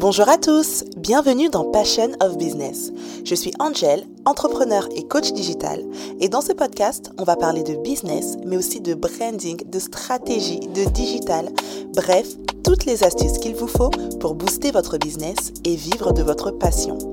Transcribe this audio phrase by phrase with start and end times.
[0.00, 2.90] Bonjour à tous, bienvenue dans Passion of Business.
[3.22, 5.84] Je suis Angel, entrepreneur et coach digital,
[6.20, 10.60] et dans ce podcast, on va parler de business, mais aussi de branding, de stratégie,
[10.60, 11.50] de digital,
[11.94, 12.28] bref,
[12.64, 13.90] toutes les astuces qu'il vous faut
[14.20, 17.09] pour booster votre business et vivre de votre passion.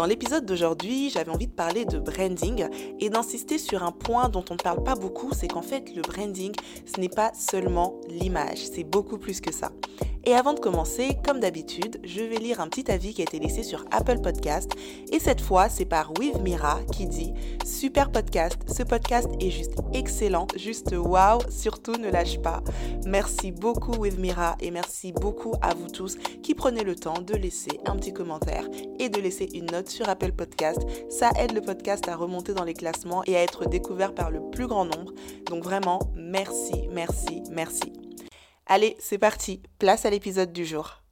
[0.00, 2.66] Dans l'épisode d'aujourd'hui, j'avais envie de parler de branding
[3.00, 6.00] et d'insister sur un point dont on ne parle pas beaucoup, c'est qu'en fait le
[6.00, 6.54] branding,
[6.86, 9.70] ce n'est pas seulement l'image, c'est beaucoup plus que ça.
[10.24, 13.38] Et avant de commencer, comme d'habitude, je vais lire un petit avis qui a été
[13.38, 14.70] laissé sur Apple Podcast.
[15.12, 17.32] Et cette fois, c'est par With Mira qui dit
[17.64, 22.62] Super podcast, ce podcast est juste excellent, juste waouh, surtout ne lâche pas.
[23.06, 27.34] Merci beaucoup With Mira et merci beaucoup à vous tous qui prenez le temps de
[27.34, 28.68] laisser un petit commentaire
[28.98, 30.80] et de laisser une note sur Apple Podcast.
[31.08, 34.40] Ça aide le podcast à remonter dans les classements et à être découvert par le
[34.50, 35.12] plus grand nombre.
[35.46, 37.99] Donc vraiment, merci, merci, merci.
[38.72, 41.02] Allez, c'est parti, place à l'épisode du jour.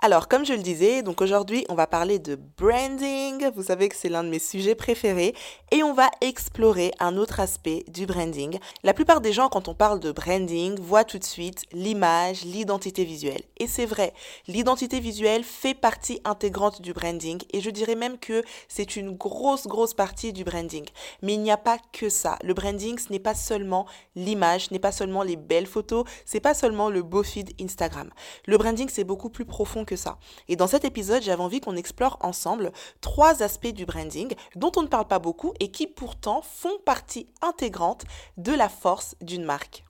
[0.00, 3.50] Alors, comme je le disais, donc aujourd'hui, on va parler de branding.
[3.56, 5.34] Vous savez que c'est l'un de mes sujets préférés
[5.72, 8.60] et on va explorer un autre aspect du branding.
[8.84, 13.04] La plupart des gens, quand on parle de branding, voient tout de suite l'image, l'identité
[13.04, 13.42] visuelle.
[13.56, 14.14] Et c'est vrai,
[14.46, 19.66] l'identité visuelle fait partie intégrante du branding et je dirais même que c'est une grosse,
[19.66, 20.86] grosse partie du branding.
[21.22, 22.38] Mais il n'y a pas que ça.
[22.44, 26.38] Le branding, ce n'est pas seulement l'image, ce n'est pas seulement les belles photos, c'est
[26.38, 28.10] pas seulement le beau feed Instagram.
[28.46, 30.18] Le branding, c'est beaucoup plus profond ça.
[30.48, 34.82] Et dans cet épisode, j'avais envie qu'on explore ensemble trois aspects du branding dont on
[34.82, 38.04] ne parle pas beaucoup et qui pourtant font partie intégrante
[38.36, 39.84] de la force d'une marque.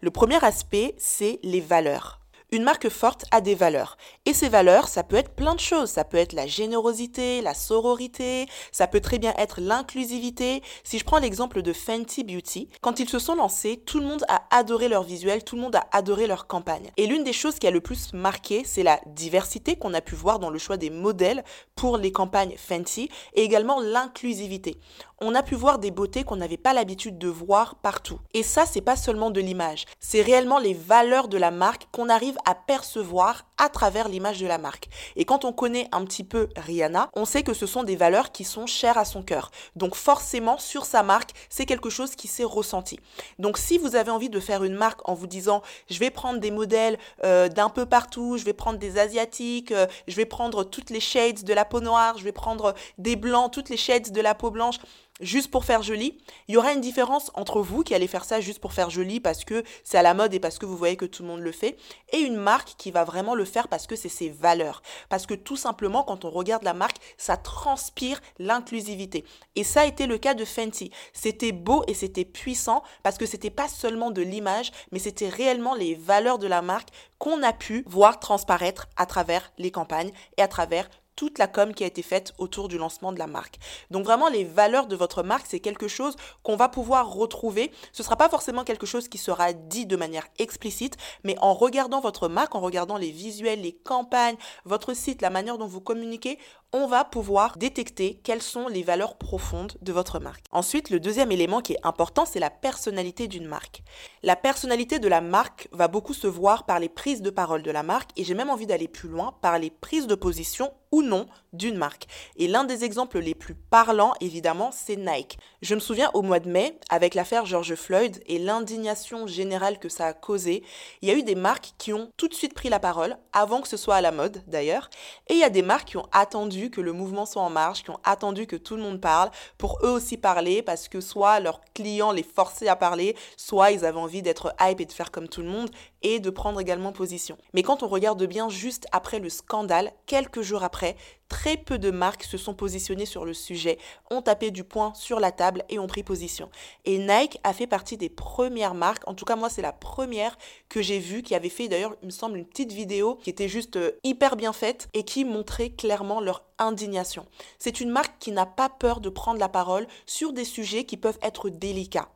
[0.00, 2.19] Le premier aspect, c'est les valeurs.
[2.52, 3.96] Une marque forte a des valeurs.
[4.26, 5.88] Et ces valeurs, ça peut être plein de choses.
[5.88, 10.60] Ça peut être la générosité, la sororité, ça peut très bien être l'inclusivité.
[10.82, 14.24] Si je prends l'exemple de Fenty Beauty, quand ils se sont lancés, tout le monde
[14.26, 16.90] a adoré leur visuel, tout le monde a adoré leur campagne.
[16.96, 20.16] Et l'une des choses qui a le plus marqué, c'est la diversité qu'on a pu
[20.16, 21.44] voir dans le choix des modèles
[21.76, 24.80] pour les campagnes Fenty et également l'inclusivité
[25.22, 28.18] on a pu voir des beautés qu'on n'avait pas l'habitude de voir partout.
[28.32, 32.08] Et ça, c'est pas seulement de l'image, c'est réellement les valeurs de la marque qu'on
[32.08, 34.88] arrive à percevoir à travers l'image de la marque.
[35.16, 38.32] Et quand on connaît un petit peu Rihanna, on sait que ce sont des valeurs
[38.32, 39.50] qui sont chères à son cœur.
[39.76, 42.98] Donc forcément, sur sa marque, c'est quelque chose qui s'est ressenti.
[43.38, 46.40] Donc si vous avez envie de faire une marque en vous disant, je vais prendre
[46.40, 50.64] des modèles euh, d'un peu partout, je vais prendre des asiatiques, euh, je vais prendre
[50.64, 54.10] toutes les shades de la peau noire, je vais prendre des blancs, toutes les shades
[54.10, 54.78] de la peau blanche,
[55.20, 58.40] juste pour faire joli, il y aura une différence entre vous qui allez faire ça
[58.40, 60.96] juste pour faire joli parce que c'est à la mode et parce que vous voyez
[60.96, 61.76] que tout le monde le fait,
[62.12, 64.82] et une marque qui va vraiment le faire parce que c'est ses valeurs.
[65.08, 69.24] Parce que tout simplement, quand on regarde la marque, ça transpire l'inclusivité.
[69.56, 70.90] Et ça a été le cas de Fenty.
[71.12, 75.74] C'était beau et c'était puissant parce que c'était pas seulement de l'image, mais c'était réellement
[75.74, 80.42] les valeurs de la marque qu'on a pu voir transparaître à travers les campagnes et
[80.42, 80.88] à travers
[81.20, 83.58] toute la com qui a été faite autour du lancement de la marque.
[83.90, 87.72] Donc vraiment les valeurs de votre marque, c'est quelque chose qu'on va pouvoir retrouver.
[87.92, 91.52] Ce ne sera pas forcément quelque chose qui sera dit de manière explicite, mais en
[91.52, 95.82] regardant votre marque, en regardant les visuels, les campagnes, votre site, la manière dont vous
[95.82, 96.38] communiquez,
[96.72, 100.46] on va pouvoir détecter quelles sont les valeurs profondes de votre marque.
[100.52, 103.82] Ensuite, le deuxième élément qui est important, c'est la personnalité d'une marque.
[104.22, 107.70] La personnalité de la marque va beaucoup se voir par les prises de parole de
[107.70, 111.02] la marque et j'ai même envie d'aller plus loin par les prises de position ou
[111.02, 112.06] non d'une marque.
[112.36, 115.38] Et l'un des exemples les plus parlants, évidemment, c'est Nike.
[115.62, 119.88] Je me souviens au mois de mai, avec l'affaire George Floyd et l'indignation générale que
[119.88, 120.62] ça a causé,
[121.02, 123.60] il y a eu des marques qui ont tout de suite pris la parole, avant
[123.60, 124.90] que ce soit à la mode d'ailleurs,
[125.28, 127.82] et il y a des marques qui ont attendu que le mouvement soit en marche,
[127.82, 131.40] qui ont attendu que tout le monde parle, pour eux aussi parler, parce que soit
[131.40, 135.10] leurs clients les forçaient à parler, soit ils avaient envie d'être hype et de faire
[135.10, 135.70] comme tout le monde,
[136.02, 137.36] et de prendre également position.
[137.54, 140.96] Mais quand on regarde bien juste après le scandale, quelques jours après,
[141.28, 143.78] très peu de marques se sont positionnées sur le sujet,
[144.10, 146.50] ont tapé du poing sur la table et ont pris position.
[146.84, 150.36] Et Nike a fait partie des premières marques, en tout cas moi c'est la première
[150.68, 153.48] que j'ai vue, qui avait fait d'ailleurs, il me semble, une petite vidéo qui était
[153.48, 157.26] juste euh, hyper bien faite et qui montrait clairement leur indignation.
[157.58, 160.96] C'est une marque qui n'a pas peur de prendre la parole sur des sujets qui
[160.96, 162.08] peuvent être délicats.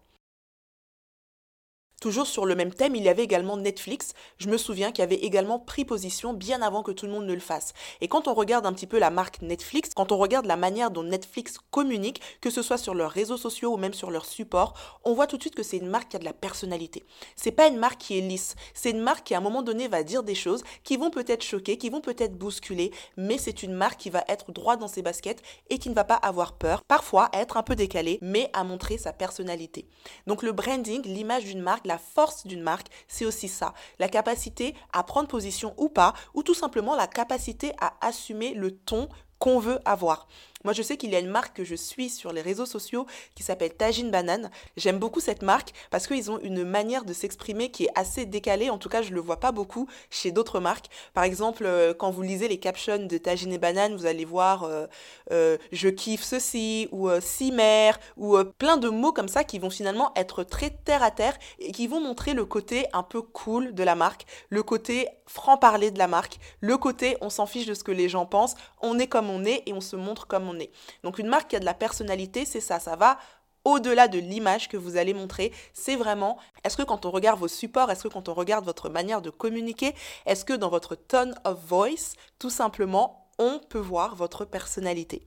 [2.01, 4.13] Toujours sur le même thème, il y avait également Netflix.
[4.37, 7.33] Je me souviens qu'il avait également pris position bien avant que tout le monde ne
[7.33, 7.73] le fasse.
[8.03, 10.91] Et quand on regarde un petit peu la marque Netflix, quand on regarde la manière
[10.91, 14.75] dont Netflix communique, que ce soit sur leurs réseaux sociaux ou même sur leur support,
[15.05, 17.05] on voit tout de suite que c'est une marque qui a de la personnalité.
[17.37, 18.55] C'est pas une marque qui est lisse.
[18.75, 21.43] C'est une marque qui à un moment donné va dire des choses qui vont peut-être
[21.43, 25.01] choquer, qui vont peut-être bousculer, mais c'est une marque qui va être droit dans ses
[25.01, 28.63] baskets et qui ne va pas avoir peur, parfois être un peu décalée, mais à
[28.65, 29.87] montrer sa personnalité.
[30.27, 35.03] Donc le branding, l'image d'une marque, force d'une marque, c'est aussi ça, la capacité à
[35.03, 39.09] prendre position ou pas, ou tout simplement la capacité à assumer le ton
[39.39, 40.29] qu'on veut avoir.
[40.65, 43.07] Moi, je sais qu'il y a une marque que je suis sur les réseaux sociaux
[43.35, 44.51] qui s'appelle Tajin Banane.
[44.79, 48.71] J'aime beaucoup cette marque parce qu'ils ont une manière de s'exprimer qui est assez décalée.
[48.71, 50.87] En tout cas, je ne le vois pas beaucoup chez d'autres marques.
[51.13, 54.65] Par exemple, euh, quand vous lisez les captions de Tajin et Banane, vous allez voir
[54.65, 54.87] euh,
[55.33, 60.13] euh, je kiffe ceci ou cimer ou plein de mots comme ça qui vont finalement
[60.17, 63.83] être très terre à terre et qui vont montrer le côté un peu cool de
[63.83, 67.85] la marque, le côté franc-parler de la marque, le côté on s'en fiche de ce
[67.85, 70.54] que les gens pensent, on est comme on est et on se montre comme on
[71.03, 73.19] donc une marque qui a de la personnalité, c'est ça, ça va
[73.65, 77.49] au-delà de l'image que vous allez montrer, c'est vraiment, est-ce que quand on regarde vos
[77.49, 79.95] supports, est-ce que quand on regarde votre manière de communiquer,
[80.27, 85.27] est-ce que dans votre tone of voice, tout simplement, on peut voir votre personnalité?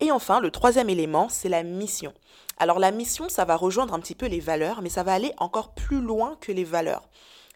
[0.00, 2.12] Et enfin, le troisième élément, c'est la mission.
[2.58, 5.32] Alors la mission, ça va rejoindre un petit peu les valeurs, mais ça va aller
[5.38, 7.08] encore plus loin que les valeurs.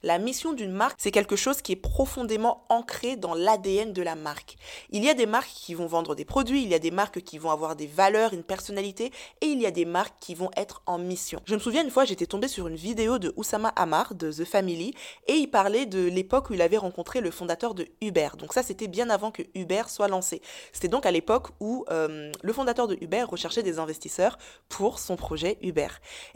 [0.07, 4.15] La mission d'une marque, c'est quelque chose qui est profondément ancré dans l'ADN de la
[4.15, 4.55] marque.
[4.91, 7.23] Il y a des marques qui vont vendre des produits, il y a des marques
[7.23, 9.11] qui vont avoir des valeurs, une personnalité,
[9.41, 11.41] et il y a des marques qui vont être en mission.
[11.45, 14.45] Je me souviens une fois, j'étais tombée sur une vidéo de Oussama Hamar de The
[14.45, 14.95] Family,
[15.27, 18.29] et il parlait de l'époque où il avait rencontré le fondateur de Uber.
[18.39, 20.41] Donc ça, c'était bien avant que Uber soit lancé.
[20.73, 24.39] C'était donc à l'époque où euh, le fondateur de Uber recherchait des investisseurs
[24.69, 25.89] pour son projet Uber.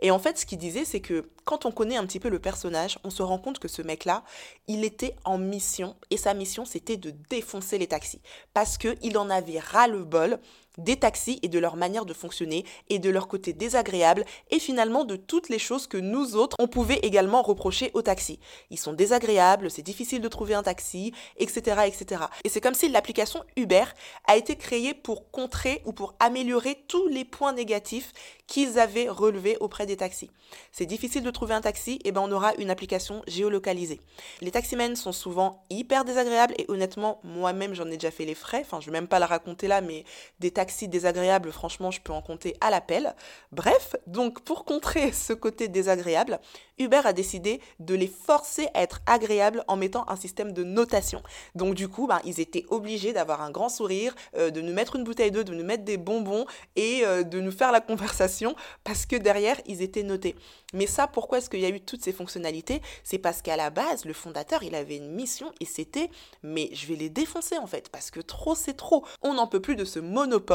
[0.03, 2.41] Et en fait, ce qu'il disait, c'est que quand on connaît un petit peu le
[2.41, 4.25] personnage, on se rend compte que ce mec-là,
[4.67, 8.21] il était en mission et sa mission c'était de défoncer les taxis.
[8.55, 10.41] Parce qu'il en avait ras le bol
[10.85, 15.05] des taxis et de leur manière de fonctionner et de leur côté désagréable et finalement
[15.05, 18.39] de toutes les choses que nous autres on pouvait également reprocher aux taxis.
[18.71, 21.83] Ils sont désagréables, c'est difficile de trouver un taxi, etc.
[21.87, 22.25] etc.
[22.45, 23.85] Et c'est comme si l'application Uber
[24.27, 28.13] a été créée pour contrer ou pour améliorer tous les points négatifs
[28.47, 30.31] qu'ils avaient relevés auprès des taxis.
[30.73, 34.01] C'est difficile de trouver un taxi, et ben on aura une application géolocalisée.
[34.41, 38.63] Les taximens sont souvent hyper désagréables et honnêtement moi-même j'en ai déjà fait les frais,
[38.63, 40.05] enfin je vais même pas la raconter là mais
[40.41, 43.15] des taxis désagréables, franchement, je peux en compter à l'appel.
[43.53, 46.41] Bref, donc pour contrer ce côté désagréable,
[46.79, 51.23] Uber a décidé de les forcer à être agréables en mettant un système de notation.
[51.55, 54.97] Donc du coup, ben, ils étaient obligés d'avoir un grand sourire, euh, de nous mettre
[54.97, 56.47] une bouteille d'eau, de nous mettre des bonbons
[56.77, 60.37] et euh, de nous faire la conversation parce que derrière, ils étaient notés.
[60.73, 62.81] Mais ça, pourquoi est-ce qu'il y a eu toutes ces fonctionnalités?
[63.05, 66.11] C'est parce qu'à la base, le fondateur, il avait une mission et c'était,
[66.43, 69.05] mais je vais les défoncer en fait, parce que trop c'est trop.
[69.23, 70.50] On n'en peut plus de ce monopole.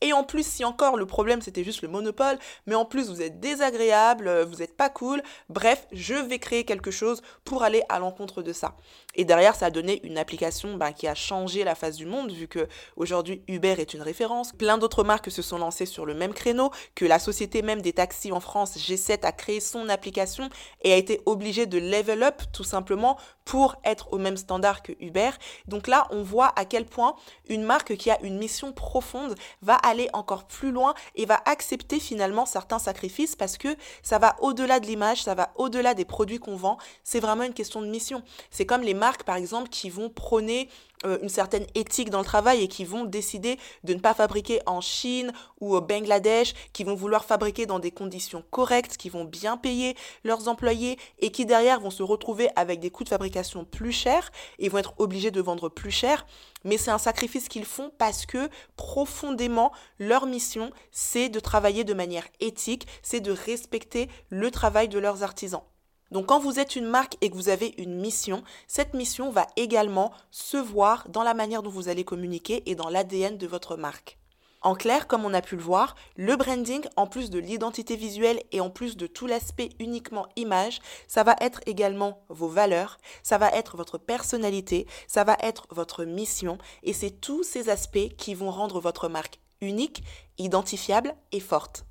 [0.00, 3.22] Et en plus, si encore le problème c'était juste le monopole, mais en plus vous
[3.22, 7.82] êtes désagréable, euh, vous n'êtes pas cool, bref, je vais créer quelque chose pour aller
[7.88, 8.74] à l'encontre de ça.
[9.14, 12.30] Et derrière, ça a donné une application ben, qui a changé la face du monde,
[12.30, 14.52] vu que aujourd'hui Uber est une référence.
[14.52, 17.92] Plein d'autres marques se sont lancées sur le même créneau, que la société même des
[17.92, 20.50] taxis en France, G7, a créé son application
[20.82, 24.92] et a été obligé de level up tout simplement pour être au même standard que
[25.00, 25.30] Uber.
[25.66, 27.14] Donc là, on voit à quel point
[27.48, 32.00] une marque qui a une mission profonde va aller encore plus loin et va accepter
[32.00, 36.38] finalement certains sacrifices parce que ça va au-delà de l'image, ça va au-delà des produits
[36.38, 36.78] qu'on vend.
[37.04, 38.22] C'est vraiment une question de mission.
[38.50, 40.68] C'est comme les marques, par exemple, qui vont prôner
[41.04, 44.80] une certaine éthique dans le travail et qui vont décider de ne pas fabriquer en
[44.80, 49.56] Chine ou au Bangladesh, qui vont vouloir fabriquer dans des conditions correctes, qui vont bien
[49.56, 53.92] payer leurs employés et qui derrière vont se retrouver avec des coûts de fabrication plus
[53.92, 56.26] chers et vont être obligés de vendre plus cher.
[56.64, 61.94] Mais c'est un sacrifice qu'ils font parce que profondément, leur mission, c'est de travailler de
[61.94, 65.62] manière éthique, c'est de respecter le travail de leurs artisans.
[66.10, 69.46] Donc quand vous êtes une marque et que vous avez une mission, cette mission va
[69.56, 73.76] également se voir dans la manière dont vous allez communiquer et dans l'ADN de votre
[73.76, 74.18] marque.
[74.62, 78.42] En clair, comme on a pu le voir, le branding, en plus de l'identité visuelle
[78.50, 83.38] et en plus de tout l'aspect uniquement image, ça va être également vos valeurs, ça
[83.38, 88.34] va être votre personnalité, ça va être votre mission et c'est tous ces aspects qui
[88.34, 90.02] vont rendre votre marque unique,
[90.38, 91.85] identifiable et forte.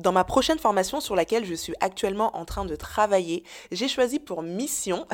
[0.00, 4.18] Dans ma prochaine formation sur laquelle je suis actuellement en train de travailler, j'ai choisi
[4.18, 5.06] pour mission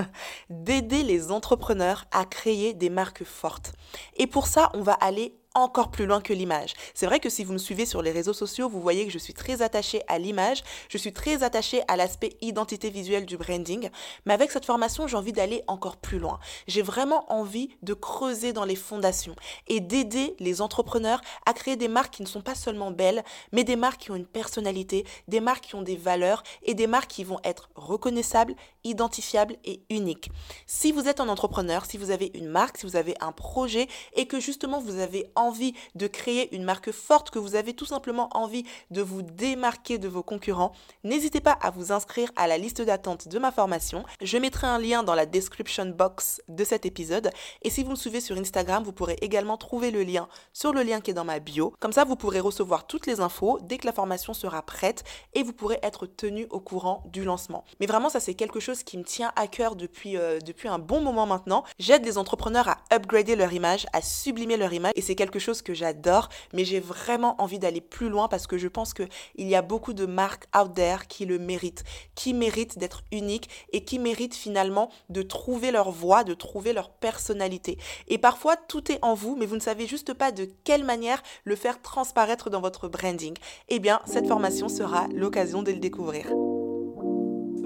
[0.50, 3.72] d'aider les entrepreneurs à créer des marques fortes.
[4.18, 6.74] Et pour ça, on va aller encore plus loin que l'image.
[6.94, 9.18] C'est vrai que si vous me suivez sur les réseaux sociaux, vous voyez que je
[9.18, 13.88] suis très attachée à l'image, je suis très attachée à l'aspect identité visuelle du branding,
[14.26, 16.40] mais avec cette formation, j'ai envie d'aller encore plus loin.
[16.66, 19.36] J'ai vraiment envie de creuser dans les fondations
[19.68, 23.64] et d'aider les entrepreneurs à créer des marques qui ne sont pas seulement belles, mais
[23.64, 27.10] des marques qui ont une personnalité, des marques qui ont des valeurs et des marques
[27.10, 30.30] qui vont être reconnaissables, identifiables et uniques.
[30.66, 33.86] Si vous êtes un entrepreneur, si vous avez une marque, si vous avez un projet
[34.14, 37.74] et que justement vous avez envie envie de créer une marque forte, que vous avez
[37.74, 40.72] tout simplement envie de vous démarquer de vos concurrents,
[41.02, 44.04] n'hésitez pas à vous inscrire à la liste d'attente de ma formation.
[44.20, 47.30] Je mettrai un lien dans la description box de cet épisode.
[47.62, 50.82] Et si vous me suivez sur Instagram, vous pourrez également trouver le lien sur le
[50.82, 51.74] lien qui est dans ma bio.
[51.80, 55.42] Comme ça, vous pourrez recevoir toutes les infos dès que la formation sera prête et
[55.42, 57.64] vous pourrez être tenu au courant du lancement.
[57.80, 60.78] Mais vraiment, ça c'est quelque chose qui me tient à cœur depuis, euh, depuis un
[60.78, 61.64] bon moment maintenant.
[61.78, 65.74] J'aide les entrepreneurs à upgrader leur image, à sublimer leur image et c'est chose que
[65.74, 69.62] j'adore, mais j'ai vraiment envie d'aller plus loin parce que je pense qu'il y a
[69.62, 74.34] beaucoup de marques out there qui le méritent, qui méritent d'être uniques et qui méritent
[74.34, 77.78] finalement de trouver leur voix, de trouver leur personnalité.
[78.08, 81.22] Et parfois, tout est en vous, mais vous ne savez juste pas de quelle manière
[81.44, 83.36] le faire transparaître dans votre branding.
[83.68, 86.26] Eh bien, cette formation sera l'occasion de le découvrir.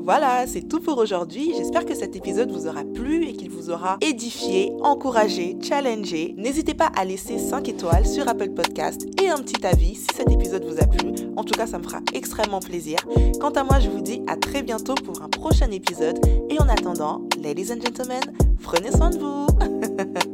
[0.09, 1.53] Voilà, c'est tout pour aujourd'hui.
[1.55, 6.35] J'espère que cet épisode vous aura plu et qu'il vous aura édifié, encouragé, challengé.
[6.39, 10.33] N'hésitez pas à laisser 5 étoiles sur Apple Podcast et un petit avis si cet
[10.33, 11.13] épisode vous a plu.
[11.37, 12.97] En tout cas, ça me fera extrêmement plaisir.
[13.39, 16.19] Quant à moi, je vous dis à très bientôt pour un prochain épisode.
[16.49, 18.23] Et en attendant, ladies and gentlemen,
[18.63, 19.47] prenez soin de vous.